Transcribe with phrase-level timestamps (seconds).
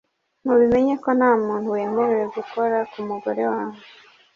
[0.45, 3.83] mubimenye ko ntamuntu wemerewe gukora kumugore wanjye